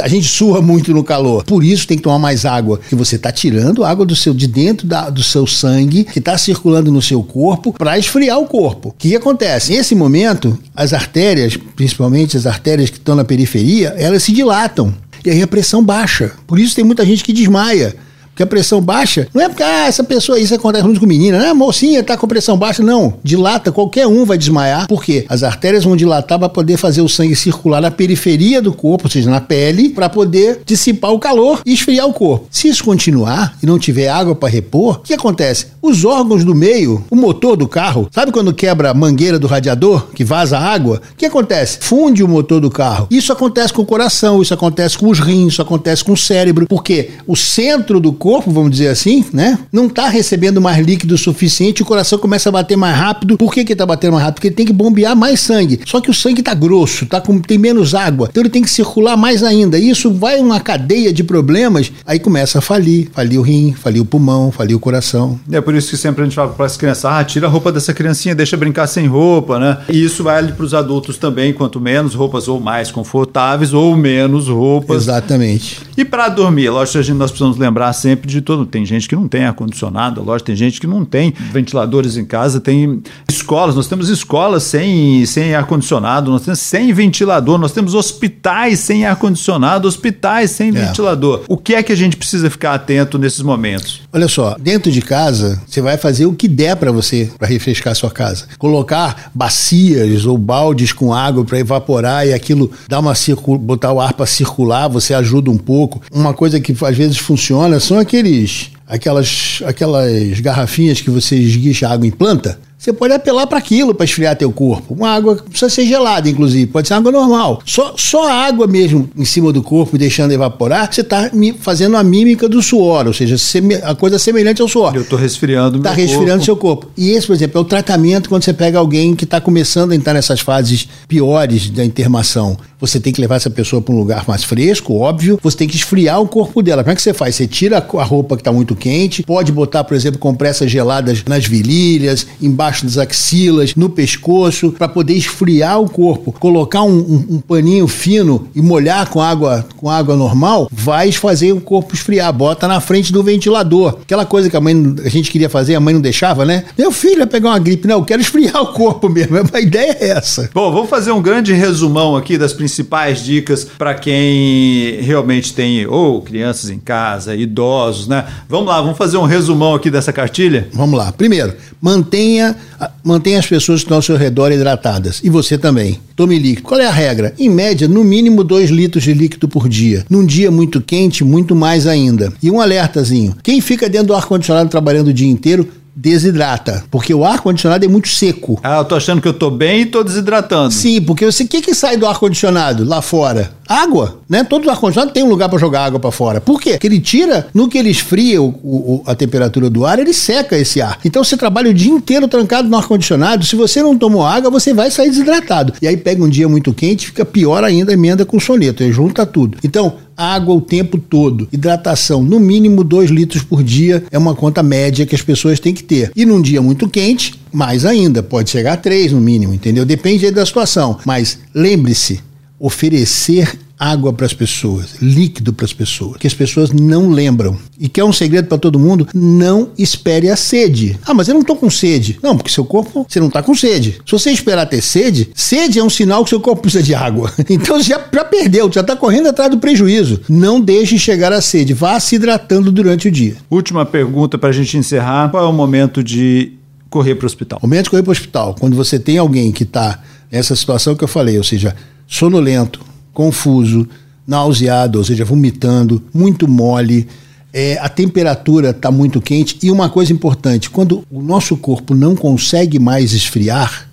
a 0.00 0.06
gente 0.06 0.28
sua 0.28 0.62
muito 0.62 0.94
no 0.94 1.02
calor. 1.02 1.42
Por 1.42 1.64
isso 1.64 1.88
tem 1.88 1.96
que 1.96 2.04
tomar 2.04 2.20
mais 2.20 2.44
água, 2.44 2.78
que 2.88 2.94
você 2.94 3.16
está 3.16 3.32
tirando 3.32 3.84
água 3.84 4.06
do 4.06 4.14
seu 4.14 4.32
de 4.32 4.46
dentro 4.46 4.86
da, 4.86 5.10
do 5.10 5.20
seu 5.20 5.44
sangue 5.44 6.04
que 6.04 6.20
está 6.20 6.38
circulando 6.38 6.92
no 6.92 7.02
seu 7.02 7.20
corpo 7.20 7.72
para 7.72 7.98
esfriar 7.98 8.38
o 8.38 8.46
corpo. 8.46 8.90
O 8.90 8.94
que 8.96 9.16
acontece? 9.16 9.72
Nesse 9.72 9.96
momento, 9.96 10.56
as 10.72 10.92
artérias, 10.92 11.58
principalmente 11.74 12.36
as 12.36 12.46
artérias 12.46 12.90
que 12.90 12.96
estão 12.98 13.16
na 13.16 13.24
periferia, 13.24 13.92
elas 13.98 14.22
se 14.22 14.30
dilatam. 14.30 14.94
E 15.24 15.30
aí 15.30 15.42
a 15.42 15.48
pressão 15.48 15.82
baixa. 15.82 16.30
Por 16.46 16.60
isso 16.60 16.76
tem 16.76 16.84
muita 16.84 17.04
gente 17.04 17.24
que 17.24 17.32
desmaia 17.32 17.96
que 18.38 18.42
a 18.44 18.46
pressão 18.46 18.80
baixa 18.80 19.26
não 19.34 19.42
é 19.42 19.48
porque 19.48 19.64
ah, 19.64 19.88
essa 19.88 20.04
pessoa, 20.04 20.38
isso 20.38 20.54
acontece 20.54 20.84
muito 20.84 21.00
com 21.00 21.06
menina, 21.06 21.40
né? 21.40 21.52
Mocinha 21.52 22.04
tá 22.04 22.16
com 22.16 22.28
pressão 22.28 22.56
baixa. 22.56 22.84
Não, 22.84 23.14
dilata, 23.20 23.72
qualquer 23.72 24.06
um 24.06 24.24
vai 24.24 24.38
desmaiar, 24.38 24.86
porque 24.86 25.26
as 25.28 25.42
artérias 25.42 25.82
vão 25.82 25.96
dilatar 25.96 26.38
para 26.38 26.48
poder 26.48 26.76
fazer 26.76 27.00
o 27.00 27.08
sangue 27.08 27.34
circular 27.34 27.80
na 27.80 27.90
periferia 27.90 28.62
do 28.62 28.72
corpo, 28.72 29.06
ou 29.06 29.10
seja, 29.10 29.28
na 29.28 29.40
pele, 29.40 29.88
para 29.88 30.08
poder 30.08 30.60
dissipar 30.64 31.12
o 31.12 31.18
calor 31.18 31.62
e 31.66 31.72
esfriar 31.72 32.06
o 32.06 32.12
corpo. 32.12 32.46
Se 32.48 32.68
isso 32.68 32.84
continuar 32.84 33.56
e 33.60 33.66
não 33.66 33.76
tiver 33.76 34.08
água 34.08 34.36
para 34.36 34.48
repor, 34.48 34.98
o 34.98 35.00
que 35.00 35.14
acontece? 35.14 35.66
Os 35.82 36.04
órgãos 36.04 36.44
do 36.44 36.54
meio, 36.54 37.04
o 37.10 37.16
motor 37.16 37.56
do 37.56 37.66
carro, 37.66 38.08
sabe 38.12 38.30
quando 38.30 38.54
quebra 38.54 38.90
a 38.90 38.94
mangueira 38.94 39.36
do 39.36 39.48
radiador, 39.48 40.06
que 40.14 40.22
vaza 40.22 40.56
água? 40.56 41.02
O 41.12 41.16
que 41.16 41.26
acontece? 41.26 41.78
Funde 41.80 42.22
o 42.22 42.28
motor 42.28 42.60
do 42.60 42.70
carro. 42.70 43.08
Isso 43.10 43.32
acontece 43.32 43.72
com 43.72 43.82
o 43.82 43.86
coração, 43.86 44.40
isso 44.40 44.54
acontece 44.54 44.96
com 44.96 45.08
os 45.08 45.18
rins, 45.18 45.54
isso 45.54 45.62
acontece 45.62 46.04
com 46.04 46.12
o 46.12 46.16
cérebro, 46.16 46.68
porque 46.68 47.10
o 47.26 47.34
centro 47.34 47.98
do 47.98 48.12
corpo 48.12 48.27
corpo, 48.28 48.50
vamos 48.50 48.72
dizer 48.72 48.88
assim, 48.88 49.24
né? 49.32 49.58
Não 49.72 49.86
está 49.86 50.06
recebendo 50.06 50.60
mais 50.60 50.84
líquido 50.84 51.16
suficiente, 51.16 51.80
o 51.80 51.86
coração 51.86 52.18
começa 52.18 52.50
a 52.50 52.52
bater 52.52 52.76
mais 52.76 52.94
rápido. 52.94 53.38
Por 53.38 53.54
que 53.54 53.64
que 53.64 53.74
tá 53.74 53.86
batendo 53.86 54.12
mais 54.12 54.22
rápido? 54.22 54.34
Porque 54.34 54.48
ele 54.48 54.54
tem 54.54 54.66
que 54.66 54.72
bombear 54.72 55.16
mais 55.16 55.40
sangue. 55.40 55.80
Só 55.86 55.98
que 55.98 56.10
o 56.10 56.14
sangue 56.14 56.42
tá 56.42 56.52
grosso, 56.52 57.06
tá 57.06 57.22
com, 57.22 57.38
tem 57.38 57.56
menos 57.56 57.94
água. 57.94 58.28
Então 58.30 58.42
ele 58.42 58.50
tem 58.50 58.60
que 58.60 58.68
circular 58.68 59.16
mais 59.16 59.42
ainda. 59.42 59.78
Isso 59.78 60.12
vai 60.12 60.40
uma 60.40 60.60
cadeia 60.60 61.10
de 61.10 61.24
problemas, 61.24 61.90
aí 62.04 62.18
começa 62.18 62.58
a 62.58 62.60
falir. 62.60 63.08
Falir 63.14 63.38
o 63.38 63.42
rim, 63.42 63.72
falir 63.72 64.02
o 64.02 64.04
pulmão, 64.04 64.52
falir 64.52 64.76
o 64.76 64.80
coração. 64.80 65.40
É 65.50 65.62
por 65.62 65.74
isso 65.74 65.88
que 65.88 65.96
sempre 65.96 66.20
a 66.20 66.24
gente 66.26 66.34
fala 66.34 66.50
para 66.50 66.66
as 66.66 66.76
crianças, 66.76 67.06
ah, 67.06 67.24
tira 67.24 67.46
a 67.46 67.50
roupa 67.50 67.72
dessa 67.72 67.94
criancinha, 67.94 68.34
deixa 68.34 68.58
brincar 68.58 68.88
sem 68.88 69.06
roupa, 69.06 69.58
né? 69.58 69.78
E 69.88 70.04
isso 70.04 70.22
vale 70.22 70.52
para 70.52 70.66
os 70.66 70.74
adultos 70.74 71.16
também, 71.16 71.54
quanto 71.54 71.80
menos 71.80 72.14
roupas 72.14 72.46
ou 72.46 72.60
mais 72.60 72.90
confortáveis 72.90 73.72
ou 73.72 73.96
menos 73.96 74.48
roupas. 74.48 75.04
Exatamente. 75.04 75.80
E 75.96 76.04
para 76.04 76.28
dormir, 76.28 76.68
lógico, 76.68 76.98
a 76.98 77.02
gente, 77.02 77.16
nós 77.16 77.30
precisamos 77.30 77.56
lembrar 77.56 77.90
sempre 77.94 78.17
de 78.26 78.40
tudo. 78.40 78.66
Tem 78.66 78.84
gente 78.84 79.08
que 79.08 79.14
não 79.14 79.28
tem 79.28 79.44
ar-condicionado, 79.44 80.22
lógico, 80.22 80.46
tem 80.46 80.56
gente 80.56 80.80
que 80.80 80.86
não 80.86 81.04
tem 81.04 81.32
ventiladores 81.52 82.16
em 82.16 82.24
casa, 82.24 82.60
tem 82.60 83.02
escolas, 83.30 83.74
nós 83.74 83.86
temos 83.86 84.08
escolas 84.08 84.62
sem, 84.62 85.24
sem 85.26 85.54
ar-condicionado, 85.54 86.30
nós 86.30 86.42
temos 86.42 86.60
sem 86.60 86.92
ventilador, 86.92 87.58
nós 87.58 87.72
temos 87.72 87.94
hospitais 87.94 88.80
sem 88.80 89.06
ar-condicionado, 89.06 89.86
hospitais 89.86 90.50
sem 90.50 90.68
é. 90.68 90.72
ventilador. 90.72 91.44
O 91.48 91.56
que 91.56 91.74
é 91.74 91.82
que 91.82 91.92
a 91.92 91.96
gente 91.96 92.16
precisa 92.16 92.50
ficar 92.50 92.74
atento 92.74 93.18
nesses 93.18 93.42
momentos? 93.42 94.02
Olha 94.12 94.28
só, 94.28 94.56
dentro 94.58 94.90
de 94.90 95.02
casa, 95.02 95.60
você 95.66 95.80
vai 95.80 95.96
fazer 95.96 96.26
o 96.26 96.32
que 96.32 96.48
der 96.48 96.76
para 96.76 96.90
você, 96.90 97.30
para 97.38 97.46
refrescar 97.48 97.92
a 97.92 97.94
sua 97.94 98.10
casa. 98.10 98.46
Colocar 98.58 99.30
bacias 99.34 100.26
ou 100.26 100.36
baldes 100.38 100.92
com 100.92 101.12
água 101.12 101.44
para 101.44 101.58
evaporar 101.58 102.26
e 102.26 102.32
aquilo 102.32 102.70
dar 102.88 103.00
uma 103.00 103.14
botar 103.60 103.92
o 103.92 104.00
ar 104.00 104.12
para 104.12 104.26
circular, 104.26 104.88
você 104.88 105.14
ajuda 105.14 105.50
um 105.50 105.58
pouco. 105.58 106.00
Uma 106.12 106.32
coisa 106.32 106.60
que 106.60 106.74
às 106.84 106.96
vezes 106.96 107.18
funciona 107.18 107.80
são 107.80 107.98
aqueles 108.08 108.70
aquelas, 108.86 109.60
aquelas 109.66 110.40
garrafinhas 110.40 111.00
que 111.00 111.10
você 111.10 111.36
esguicha 111.36 111.88
água 111.88 112.06
em 112.06 112.10
planta. 112.10 112.58
Você 112.88 112.92
pode 112.94 113.12
apelar 113.12 113.46
para 113.46 113.58
aquilo 113.58 113.94
para 113.94 114.06
esfriar 114.06 114.34
teu 114.34 114.50
corpo. 114.50 114.94
Uma 114.94 115.10
água 115.10 115.36
precisa 115.36 115.68
ser 115.68 115.84
gelada, 115.84 116.26
inclusive, 116.26 116.64
pode 116.68 116.88
ser 116.88 116.94
água 116.94 117.12
normal. 117.12 117.60
Só, 117.66 117.92
só 117.98 118.26
a 118.26 118.32
água 118.32 118.66
mesmo 118.66 119.10
em 119.14 119.26
cima 119.26 119.52
do 119.52 119.62
corpo, 119.62 119.98
deixando 119.98 120.32
evaporar, 120.32 120.90
você 120.90 121.02
está 121.02 121.30
fazendo 121.60 121.98
a 121.98 122.02
mímica 122.02 122.48
do 122.48 122.62
suor, 122.62 123.06
ou 123.06 123.12
seja, 123.12 123.36
a 123.82 123.94
coisa 123.94 124.18
semelhante 124.18 124.62
ao 124.62 124.68
suor. 124.68 124.96
Eu 124.96 125.02
estou 125.02 125.18
resfriando 125.18 125.76
Está 125.76 125.90
resfriando 125.92 126.28
corpo. 126.28 126.44
seu 126.46 126.56
corpo. 126.56 126.86
E 126.96 127.10
esse, 127.10 127.26
por 127.26 127.34
exemplo, 127.34 127.58
é 127.58 127.60
o 127.60 127.64
tratamento 127.64 128.30
quando 128.30 128.42
você 128.42 128.54
pega 128.54 128.78
alguém 128.78 129.14
que 129.14 129.24
está 129.24 129.38
começando 129.38 129.92
a 129.92 129.94
entrar 129.94 130.14
nessas 130.14 130.40
fases 130.40 130.88
piores 131.06 131.68
da 131.68 131.84
intermação. 131.84 132.56
Você 132.80 133.00
tem 133.00 133.12
que 133.12 133.20
levar 133.20 133.36
essa 133.36 133.50
pessoa 133.50 133.82
para 133.82 133.92
um 133.92 133.98
lugar 133.98 134.24
mais 134.26 134.44
fresco, 134.44 134.94
óbvio. 134.94 135.38
Você 135.42 135.56
tem 135.56 135.68
que 135.68 135.74
esfriar 135.76 136.20
o 136.20 136.28
corpo 136.28 136.62
dela. 136.62 136.84
Como 136.84 136.92
é 136.92 136.96
que 136.96 137.02
você 137.02 137.12
faz? 137.12 137.34
Você 137.34 137.46
tira 137.46 137.78
a 137.78 138.04
roupa 138.04 138.36
que 138.36 138.40
está 138.40 138.52
muito 138.52 138.76
quente, 138.76 139.24
pode 139.24 139.50
botar, 139.50 139.82
por 139.82 139.94
exemplo, 139.96 140.18
compressas 140.18 140.70
geladas 140.70 141.24
nas 141.26 141.44
virilhas, 141.44 142.26
embaixo 142.40 142.77
embaixo 142.78 142.84
das 142.84 142.98
axilas, 142.98 143.74
no 143.74 143.88
pescoço, 143.88 144.72
para 144.72 144.88
poder 144.88 145.14
esfriar 145.14 145.80
o 145.80 145.88
corpo. 145.88 146.32
Colocar 146.32 146.82
um, 146.82 146.98
um, 146.98 147.26
um, 147.30 147.40
paninho 147.40 147.88
fino 147.88 148.48
e 148.54 148.60
molhar 148.60 149.08
com 149.08 149.20
água, 149.20 149.66
com 149.76 149.90
água 149.90 150.16
normal, 150.16 150.68
vai 150.70 151.10
fazer 151.12 151.52
o 151.52 151.60
corpo 151.60 151.94
esfriar. 151.94 152.32
Bota 152.32 152.68
na 152.68 152.80
frente 152.80 153.12
do 153.12 153.22
ventilador. 153.22 153.98
Aquela 154.02 154.24
coisa 154.24 154.50
que 154.50 154.56
a 154.56 154.60
mãe 154.60 154.96
a 155.04 155.08
gente 155.08 155.30
queria 155.30 155.48
fazer, 155.48 155.74
a 155.74 155.80
mãe 155.80 155.94
não 155.94 156.00
deixava, 156.00 156.44
né? 156.44 156.64
Meu 156.76 156.92
filho 156.92 157.18
vai 157.18 157.26
pegar 157.26 157.50
uma 157.50 157.58
gripe. 157.58 157.88
Não, 157.88 157.98
eu 157.98 158.04
quero 158.04 158.20
esfriar 158.20 158.60
o 158.62 158.72
corpo 158.72 159.08
mesmo. 159.08 159.38
A 159.52 159.60
ideia 159.60 159.96
é 160.00 160.08
essa. 160.10 160.50
Bom, 160.52 160.72
vamos 160.72 160.90
fazer 160.90 161.10
um 161.10 161.22
grande 161.22 161.52
resumão 161.52 162.16
aqui 162.16 162.38
das 162.38 162.52
principais 162.52 163.24
dicas 163.24 163.64
para 163.64 163.94
quem 163.94 165.00
realmente 165.00 165.52
tem 165.52 165.86
ou 165.86 166.22
crianças 166.22 166.70
em 166.70 166.78
casa, 166.78 167.34
idosos, 167.34 168.08
né? 168.08 168.26
Vamos 168.48 168.68
lá, 168.68 168.80
vamos 168.80 168.98
fazer 168.98 169.16
um 169.16 169.24
resumão 169.24 169.74
aqui 169.74 169.90
dessa 169.90 170.12
cartilha? 170.12 170.68
Vamos 170.72 170.98
lá. 170.98 171.12
Primeiro, 171.12 171.54
mantenha 171.80 172.56
mantenha 173.02 173.38
as 173.38 173.46
pessoas 173.46 173.80
que 173.80 173.86
estão 173.86 173.98
ao 173.98 174.02
seu 174.02 174.16
redor 174.16 174.52
hidratadas. 174.52 175.20
E 175.22 175.30
você 175.30 175.56
também. 175.58 176.00
Tome 176.14 176.38
líquido. 176.38 176.62
Qual 176.68 176.80
é 176.80 176.86
a 176.86 176.92
regra? 176.92 177.34
Em 177.38 177.48
média, 177.48 177.86
no 177.86 178.04
mínimo 178.04 178.42
2 178.42 178.70
litros 178.70 179.04
de 179.04 179.14
líquido 179.14 179.48
por 179.48 179.68
dia. 179.68 180.04
Num 180.10 180.24
dia 180.24 180.50
muito 180.50 180.80
quente, 180.80 181.24
muito 181.24 181.54
mais 181.54 181.86
ainda. 181.86 182.32
E 182.42 182.50
um 182.50 182.60
alertazinho: 182.60 183.36
quem 183.42 183.60
fica 183.60 183.88
dentro 183.88 184.08
do 184.08 184.14
ar-condicionado 184.14 184.68
trabalhando 184.68 185.08
o 185.08 185.12
dia 185.12 185.28
inteiro, 185.28 185.68
desidrata, 185.98 186.84
porque 186.92 187.12
o 187.12 187.24
ar 187.24 187.40
condicionado 187.40 187.84
é 187.84 187.88
muito 187.88 188.08
seco. 188.08 188.60
Ah, 188.62 188.78
eu 188.78 188.84
tô 188.84 188.94
achando 188.94 189.20
que 189.20 189.26
eu 189.26 189.32
tô 189.32 189.50
bem 189.50 189.80
e 189.80 189.86
tô 189.86 190.04
desidratando. 190.04 190.72
Sim, 190.72 191.02
porque 191.02 191.24
você 191.24 191.42
o 191.42 191.48
que 191.48 191.60
que 191.60 191.74
sai 191.74 191.96
do 191.96 192.06
ar 192.06 192.16
condicionado 192.18 192.84
lá 192.84 193.02
fora? 193.02 193.50
Água, 193.68 194.20
né? 194.28 194.42
Todo 194.42 194.70
ar 194.70 194.78
condicionado 194.78 195.12
tem 195.12 195.22
um 195.22 195.28
lugar 195.28 195.48
para 195.48 195.58
jogar 195.58 195.84
água 195.84 196.00
para 196.00 196.10
fora. 196.10 196.40
Por 196.40 196.60
quê? 196.60 196.72
Porque 196.72 196.86
ele 196.86 197.00
tira, 197.00 197.48
no 197.52 197.68
que 197.68 197.76
ele 197.76 197.90
esfria 197.90 198.40
o, 198.40 198.48
o, 198.48 199.02
a 199.06 199.14
temperatura 199.14 199.68
do 199.68 199.84
ar, 199.84 199.98
ele 199.98 200.14
seca 200.14 200.56
esse 200.56 200.80
ar. 200.80 200.98
Então 201.04 201.22
você 201.22 201.36
trabalha 201.36 201.70
o 201.70 201.74
dia 201.74 201.92
inteiro 201.92 202.26
trancado 202.26 202.68
no 202.68 202.76
ar 202.76 202.86
condicionado. 202.86 203.44
Se 203.44 203.54
você 203.54 203.82
não 203.82 203.96
tomou 203.96 204.24
água, 204.24 204.50
você 204.50 204.72
vai 204.72 204.90
sair 204.90 205.10
desidratado. 205.10 205.74
E 205.82 205.86
aí 205.86 205.96
pega 205.96 206.24
um 206.24 206.28
dia 206.28 206.48
muito 206.48 206.72
quente, 206.72 207.06
fica 207.06 207.24
pior 207.24 207.62
ainda, 207.62 207.92
emenda 207.92 208.24
com 208.24 208.40
soneto, 208.40 208.82
aí 208.82 208.90
junta 208.90 209.26
tudo. 209.26 209.58
Então 209.62 209.96
água 210.18 210.54
o 210.54 210.60
tempo 210.60 210.98
todo. 210.98 211.46
Hidratação, 211.52 212.24
no 212.24 212.40
mínimo 212.40 212.82
2 212.82 213.10
litros 213.10 213.42
por 213.44 213.62
dia, 213.62 214.02
é 214.10 214.18
uma 214.18 214.34
conta 214.34 214.64
média 214.64 215.06
que 215.06 215.14
as 215.14 215.22
pessoas 215.22 215.60
têm 215.60 215.72
que 215.72 215.84
ter. 215.84 216.10
E 216.16 216.26
num 216.26 216.42
dia 216.42 216.60
muito 216.60 216.88
quente, 216.88 217.38
mais 217.52 217.84
ainda, 217.84 218.20
pode 218.20 218.50
chegar 218.50 218.72
a 218.72 218.76
3 218.76 219.12
no 219.12 219.20
mínimo, 219.20 219.54
entendeu? 219.54 219.84
Depende 219.84 220.28
da 220.32 220.44
situação. 220.44 220.98
Mas 221.04 221.38
lembre-se, 221.54 222.20
oferecer 222.58 223.58
água 223.78 224.12
para 224.12 224.26
as 224.26 224.32
pessoas, 224.32 224.96
líquido 225.00 225.52
para 225.52 225.64
as 225.64 225.72
pessoas, 225.72 226.16
que 226.16 226.26
as 226.26 226.34
pessoas 226.34 226.72
não 226.72 227.10
lembram. 227.10 227.56
E 227.78 227.88
que 227.88 228.00
é 228.00 228.04
um 228.04 228.12
segredo 228.12 228.48
para 228.48 228.58
todo 228.58 228.78
mundo, 228.78 229.06
não 229.14 229.70
espere 229.78 230.28
a 230.28 230.36
sede. 230.36 230.98
Ah, 231.06 231.14
mas 231.14 231.28
eu 231.28 231.34
não 231.34 231.42
estou 231.42 231.54
com 231.54 231.70
sede. 231.70 232.18
Não, 232.20 232.36
porque 232.36 232.50
seu 232.50 232.64
corpo, 232.64 233.06
você 233.08 233.20
não 233.20 233.28
está 233.28 233.40
com 233.40 233.54
sede. 233.54 234.00
Se 234.04 234.12
você 234.12 234.30
esperar 234.32 234.66
ter 234.66 234.82
sede, 234.82 235.30
sede 235.32 235.78
é 235.78 235.84
um 235.84 235.90
sinal 235.90 236.24
que 236.24 236.30
seu 236.30 236.40
corpo 236.40 236.62
precisa 236.62 236.82
de 236.82 236.94
água. 236.94 237.32
Então 237.50 237.80
já, 237.82 238.00
já 238.12 238.24
perdeu, 238.24 238.70
já 238.72 238.82
está 238.82 238.94
correndo 238.94 239.28
atrás 239.28 239.50
do 239.50 239.58
prejuízo. 239.58 240.20
Não 240.28 240.60
deixe 240.60 240.98
chegar 240.98 241.32
a 241.32 241.40
sede, 241.40 241.72
vá 241.72 241.98
se 241.98 242.16
hidratando 242.16 242.70
durante 242.70 243.08
o 243.08 243.10
dia. 243.10 243.36
Última 243.50 243.84
pergunta 243.84 244.38
para 244.38 244.50
a 244.50 244.52
gente 244.52 244.76
encerrar, 244.76 245.30
qual 245.30 245.44
é 245.44 245.48
o 245.48 245.52
momento 245.52 246.02
de 246.02 246.52
correr 246.90 247.14
para 247.14 247.24
o 247.24 247.26
hospital? 247.26 247.58
O 247.62 247.66
momento 247.66 247.84
de 247.84 247.90
correr 247.90 248.02
para 248.02 248.10
o 248.10 248.12
hospital, 248.12 248.54
quando 248.58 248.76
você 248.76 248.98
tem 248.98 249.18
alguém 249.18 249.50
que 249.50 249.64
está 249.64 250.02
nessa 250.30 250.54
situação 250.54 250.94
que 250.94 251.02
eu 251.02 251.08
falei, 251.08 251.36
ou 251.38 251.44
seja, 251.44 251.74
sonolento, 252.08 252.80
confuso, 253.12 253.86
nauseado, 254.26 254.98
ou 254.98 255.04
seja, 255.04 255.24
vomitando, 255.24 256.02
muito 256.12 256.48
mole, 256.48 257.06
é, 257.52 257.78
a 257.80 257.88
temperatura 257.88 258.70
está 258.70 258.90
muito 258.90 259.20
quente. 259.20 259.58
E 259.62 259.70
uma 259.70 259.88
coisa 259.88 260.12
importante: 260.12 260.70
quando 260.70 261.04
o 261.10 261.22
nosso 261.22 261.56
corpo 261.56 261.94
não 261.94 262.16
consegue 262.16 262.78
mais 262.78 263.12
esfriar, 263.12 263.88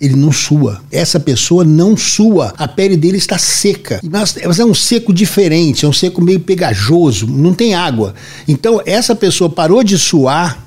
ele 0.00 0.14
não 0.14 0.32
sua. 0.32 0.82
Essa 0.90 1.18
pessoa 1.18 1.64
não 1.64 1.96
sua. 1.96 2.54
A 2.58 2.68
pele 2.68 2.96
dele 2.96 3.16
está 3.16 3.38
seca. 3.38 4.00
Mas 4.46 4.58
é 4.58 4.64
um 4.64 4.74
seco 4.74 5.12
diferente, 5.12 5.84
é 5.84 5.88
um 5.88 5.92
seco 5.92 6.22
meio 6.22 6.40
pegajoso, 6.40 7.26
não 7.26 7.54
tem 7.54 7.74
água. 7.74 8.14
Então, 8.46 8.80
essa 8.84 9.14
pessoa 9.14 9.48
parou 9.48 9.82
de 9.82 9.98
suar 9.98 10.64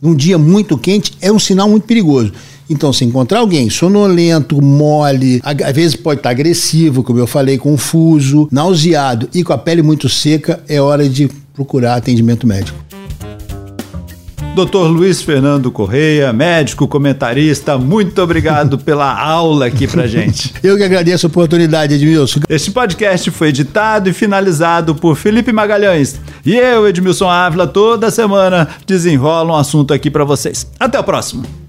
num 0.00 0.16
dia 0.16 0.36
muito 0.36 0.76
quente, 0.76 1.12
é 1.20 1.30
um 1.30 1.38
sinal 1.38 1.68
muito 1.68 1.86
perigoso. 1.86 2.32
Então, 2.72 2.90
se 2.90 3.04
encontrar 3.04 3.40
alguém 3.40 3.68
sonolento, 3.68 4.62
mole, 4.62 5.42
às 5.44 5.76
vezes 5.76 5.94
pode 5.94 6.20
estar 6.20 6.30
agressivo, 6.30 7.02
como 7.02 7.18
eu 7.18 7.26
falei, 7.26 7.58
confuso, 7.58 8.48
nauseado 8.50 9.28
e 9.34 9.44
com 9.44 9.52
a 9.52 9.58
pele 9.58 9.82
muito 9.82 10.08
seca, 10.08 10.60
é 10.66 10.80
hora 10.80 11.06
de 11.06 11.28
procurar 11.52 11.96
atendimento 11.96 12.46
médico. 12.46 12.82
Dr. 14.54 14.88
Luiz 14.88 15.22
Fernando 15.22 15.70
Correia, 15.70 16.32
médico, 16.32 16.88
comentarista, 16.88 17.76
muito 17.78 18.20
obrigado 18.22 18.76
pela 18.80 19.18
aula 19.18 19.66
aqui 19.66 19.86
pra 19.86 20.06
gente. 20.06 20.52
Eu 20.62 20.76
que 20.76 20.82
agradeço 20.82 21.26
a 21.26 21.28
oportunidade, 21.28 21.94
Edmilson. 21.94 22.40
Este 22.48 22.70
podcast 22.70 23.30
foi 23.30 23.48
editado 23.48 24.08
e 24.08 24.12
finalizado 24.14 24.94
por 24.94 25.16
Felipe 25.16 25.52
Magalhães. 25.52 26.18
E 26.44 26.54
eu, 26.54 26.88
Edmilson 26.88 27.28
Ávila, 27.28 27.66
toda 27.66 28.10
semana 28.10 28.68
desenrola 28.86 29.52
um 29.52 29.56
assunto 29.56 29.94
aqui 29.94 30.10
para 30.10 30.24
vocês. 30.24 30.66
Até 30.78 30.98
o 30.98 31.04
próximo. 31.04 31.61